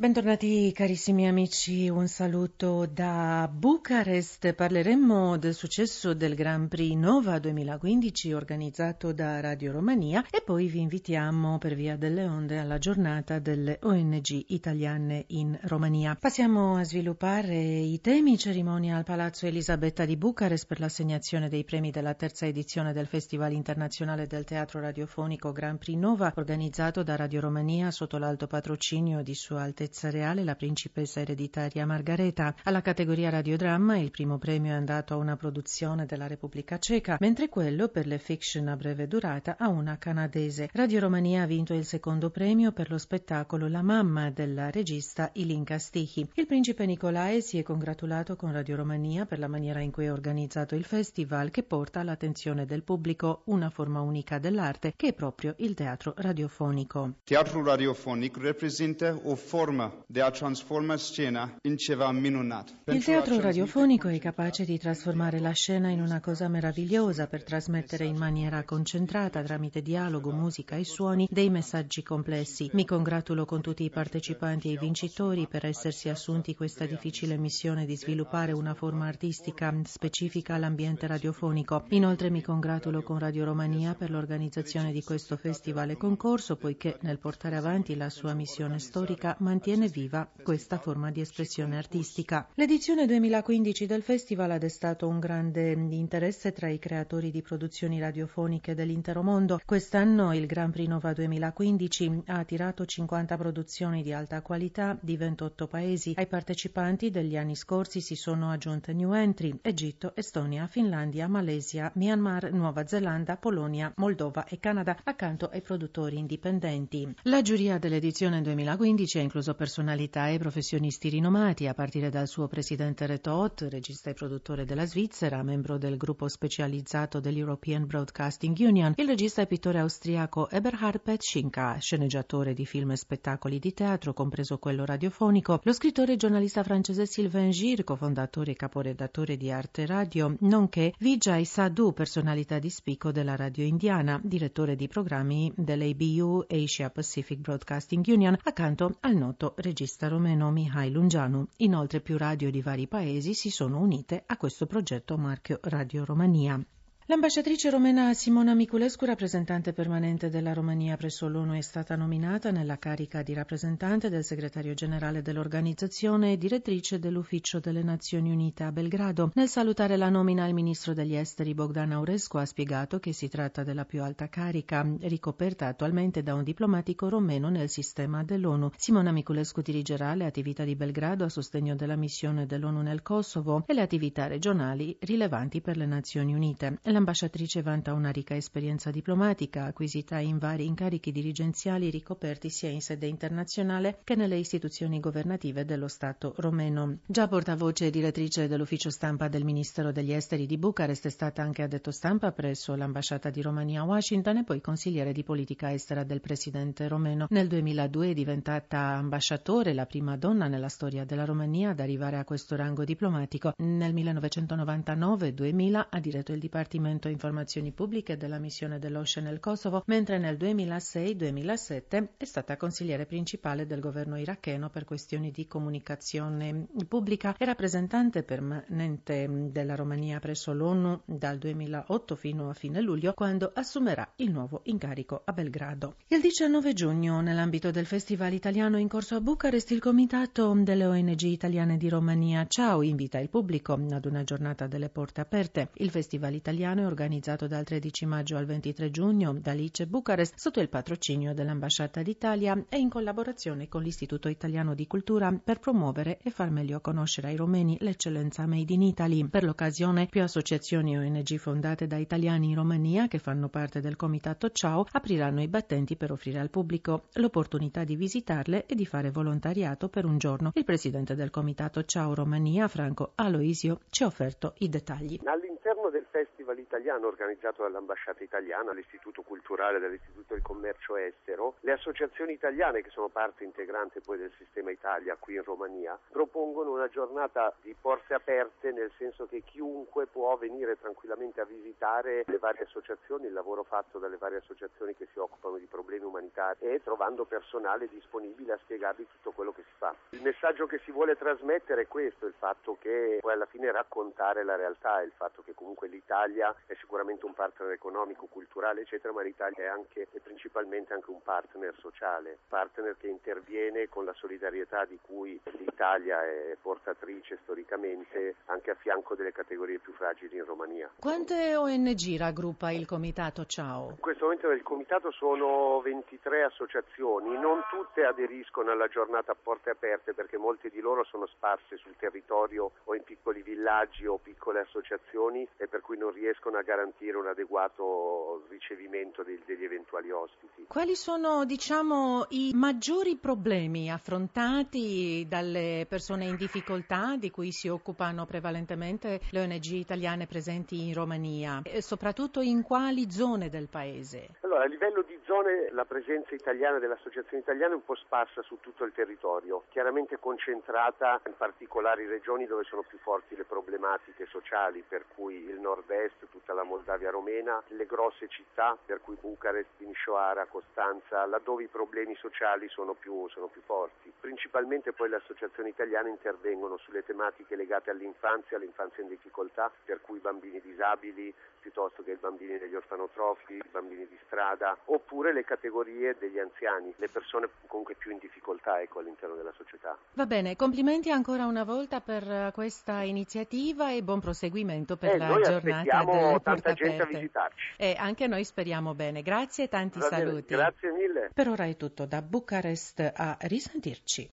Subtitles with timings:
[0.00, 4.54] Bentornati carissimi amici, un saluto da Bucarest.
[4.54, 10.80] Parleremo del successo del Grand Prix Nova 2015 organizzato da Radio Romania e poi vi
[10.80, 16.16] invitiamo per via delle onde alla giornata delle ONG italiane in Romania.
[16.18, 21.90] Passiamo a sviluppare i temi cerimonia al Palazzo Elisabetta di Bucarest per l'assegnazione dei premi
[21.90, 27.42] della terza edizione del Festival internazionale del teatro radiofonico Grand Prix Nova organizzato da Radio
[27.42, 32.54] Romania sotto l'alto patrocinio di Sua Altezza Altezza Reale la principessa ereditaria Margareta.
[32.62, 37.48] Alla categoria radiodramma il primo premio è andato a una produzione della Repubblica Ceca, mentre
[37.48, 40.68] quello per le fiction a breve durata a una canadese.
[40.74, 45.78] Radio Romania ha vinto il secondo premio per lo spettacolo La mamma della regista Ilinka
[45.78, 46.30] Stichi.
[46.34, 50.12] Il principe Nicolae si è congratulato con Radio Romania per la maniera in cui è
[50.12, 55.54] organizzato il festival che porta all'attenzione del pubblico una forma unica dell'arte che è proprio
[55.58, 57.14] il teatro radiofonico.
[57.24, 62.74] Teatro radiofonic rappresenta o forma forma de a transforma scena in ceva minunat.
[62.86, 68.04] Il teatro radiofonico è capace di trasformare la scena in una cosa meravigliosa per trasmettere
[68.04, 72.70] in maniera concentrata, tramite dialogo, musica e suoni, dei messaggi complessi.
[72.72, 77.86] Mi congratulo con tutti i partecipanti e i vincitori per essersi assunti questa difficile missione
[77.86, 81.84] di sviluppare una forma artistica specifica all'ambiente radiofonico.
[81.90, 87.18] Inoltre mi congratulo con Radio Romania per l'organizzazione di questo festival e concorso, poiché nel
[87.18, 92.48] portare avanti la sua missione storica mantiene mantiene viva questa forma di espressione artistica.
[92.54, 98.74] L'edizione 2015 del festival ha destato un grande interesse tra i creatori di produzioni radiofoniche
[98.74, 99.60] dell'intero mondo.
[99.62, 105.66] Quest'anno il Grand Prix Nova 2015 ha attirato 50 produzioni di alta qualità di 28
[105.66, 106.14] paesi.
[106.16, 112.50] Ai partecipanti degli anni scorsi si sono aggiunte new entry Egitto, Estonia, Finlandia, Malesia, Myanmar,
[112.50, 117.14] Nuova Zelanda, Polonia, Moldova e Canada, accanto ai produttori indipendenti.
[117.24, 123.06] La giuria dell'edizione 2015 ha incluso personalità e professionisti rinomati, a partire dal suo presidente
[123.06, 129.42] Retot, regista e produttore della Svizzera, membro del gruppo specializzato dell'European Broadcasting Union, il regista
[129.42, 135.60] e pittore austriaco Eberhard Petschinka, sceneggiatore di film e spettacoli di teatro, compreso quello radiofonico,
[135.62, 141.44] lo scrittore e giornalista francese Sylvain Gir, cofondatore e caporedattore di Arte Radio, nonché Vijay
[141.44, 148.36] Sadhu, personalità di spicco della radio indiana, direttore di programmi dell'ABU Asia Pacific Broadcasting Union,
[148.42, 151.46] accanto al noto regista romeno Mihai Lungianu.
[151.58, 156.62] Inoltre più radio di vari paesi si sono unite a questo progetto marchio Radio Romania.
[157.10, 163.24] L'ambasciatrice romena Simona Miculescu, rappresentante permanente della Romania presso l'ONU, è stata nominata nella carica
[163.24, 169.32] di rappresentante del segretario generale dell'organizzazione e direttrice dell'Ufficio delle Nazioni Unite a Belgrado.
[169.34, 173.64] Nel salutare la nomina, il ministro degli esteri Bogdan Aurescu ha spiegato che si tratta
[173.64, 178.70] della più alta carica, ricoperta attualmente da un diplomatico romeno nel sistema dell'ONU.
[178.76, 183.74] Simona Miculescu dirigerà le attività di Belgrado a sostegno della missione dell'ONU nel Kosovo e
[183.74, 186.78] le attività regionali rilevanti per le Nazioni Unite.
[186.82, 192.82] La L'ambasciatrice vanta una ricca esperienza diplomatica acquisita in vari incarichi dirigenziali ricoperti sia in
[192.82, 196.98] sede internazionale che nelle istituzioni governative dello Stato romeno.
[197.06, 201.62] Già portavoce e direttrice dell'ufficio stampa del Ministero degli Esteri di Bucarest è stata anche
[201.62, 206.20] addetto stampa presso l'ambasciata di Romania a Washington e poi consigliere di politica estera del
[206.20, 207.28] presidente romeno.
[207.30, 212.24] Nel 2002 è diventata ambasciatore, la prima donna nella storia della Romania ad arrivare a
[212.24, 213.54] questo rango diplomatico.
[213.56, 220.16] Nel 1999-2000 ha diretto il Dipartimento Dipartimento Informazioni Pubbliche della missione dell'OSCE nel Kosovo, mentre
[220.16, 227.44] nel 2006-2007 è stata consigliere principale del governo iracheno per questioni di comunicazione pubblica e
[227.44, 234.30] rappresentante permanente della Romania presso l'ONU dal 2008 fino a fine luglio, quando assumerà il
[234.30, 235.96] nuovo incarico a Belgrado.
[236.08, 241.20] Il 19 giugno, nell'ambito del Festival italiano in corso a Bucarest, il Comitato delle ONG
[241.22, 245.68] italiane di Romania Ciao invita il pubblico ad una giornata delle porte aperte.
[245.74, 250.60] Il Festival italiano è organizzato dal 13 maggio al 23 giugno da Lice Bucarest sotto
[250.60, 256.30] il patrocinio dell'Ambasciata d'Italia e in collaborazione con l'Istituto Italiano di Cultura per promuovere e
[256.30, 259.26] far meglio conoscere ai romeni l'eccellenza Made in Italy.
[259.26, 264.50] Per l'occasione più associazioni ONG fondate da italiani in Romania che fanno parte del Comitato
[264.50, 269.88] Ciao apriranno i battenti per offrire al pubblico l'opportunità di visitarle e di fare volontariato
[269.88, 270.52] per un giorno.
[270.54, 275.18] Il presidente del Comitato Ciao Romania, Franco Aloisio, ci ha offerto i dettagli.
[275.24, 276.29] All'interno del festival
[276.60, 281.56] italiano organizzato dall'ambasciata italiana, l'Istituto Culturale dell'Istituto del Commercio Estero.
[281.60, 286.72] Le associazioni italiane, che sono parte integrante poi del sistema Italia qui in Romania, propongono
[286.72, 292.38] una giornata di porte aperte, nel senso che chiunque può venire tranquillamente a visitare le
[292.38, 296.82] varie associazioni, il lavoro fatto dalle varie associazioni che si occupano di problemi umanitari e
[296.82, 299.94] trovando personale disponibile a spiegarvi tutto quello che si fa.
[300.10, 304.42] Il messaggio che si vuole trasmettere è questo, il fatto che poi alla fine raccontare
[304.44, 306.29] la realtà, il fatto che comunque l'Italia
[306.66, 311.20] è sicuramente un partner economico, culturale, eccetera, ma l'Italia è anche e principalmente anche un
[311.22, 318.70] partner sociale, partner che interviene con la solidarietà di cui l'Italia è portatrice storicamente anche
[318.70, 320.90] a fianco delle categorie più fragili in Romania.
[320.98, 323.90] Quante ONG raggruppa il comitato Ciao?
[323.90, 329.70] In questo momento nel comitato sono 23 associazioni, non tutte aderiscono alla giornata a porte
[329.70, 334.60] aperte perché molte di loro sono sparse sul territorio o in piccoli villaggi o piccole
[334.60, 336.19] associazioni e per cui non riescono
[336.58, 340.66] a garantire un adeguato ricevimento degli, degli eventuali ospiti.
[340.68, 348.26] Quali sono diciamo, i maggiori problemi affrontati dalle persone in difficoltà di cui si occupano
[348.26, 354.38] prevalentemente le ONG italiane presenti in Romania e soprattutto in quali zone del paese?
[354.42, 358.42] Allora, a livello di zone la presenza italiana delle associazioni italiane è un po' sparsa
[358.42, 364.26] su tutto il territorio, chiaramente concentrata in particolari regioni dove sono più forti le problematiche
[364.26, 369.68] sociali, per cui il nord-est, tutta la Moldavia romena, le grosse città, per cui Bucarest,
[369.76, 374.12] Timișoara, Costanza, laddove i problemi sociali sono più, sono più forti.
[374.18, 380.16] Principalmente poi le associazioni italiane intervengono sulle tematiche legate all'infanzia, all'infanzia in difficoltà, per cui
[380.16, 385.44] i bambini disabili, piuttosto che i bambini degli orfanotrofi, i bambini di strada, oppure le
[385.44, 389.96] categorie degli anziani, le persone comunque più in difficoltà ecco, all'interno della società.
[390.14, 395.40] Va bene, complimenti ancora una volta per questa iniziativa e buon proseguimento per eh, la
[395.40, 397.02] giornata delle tanta gente aperte.
[397.02, 397.64] a visitarci.
[397.76, 399.22] E anche noi speriamo bene.
[399.22, 400.54] Grazie e tanti bene, saluti.
[400.54, 401.30] Grazie mille.
[401.32, 404.28] Per ora è tutto da Bucarest a risentirci.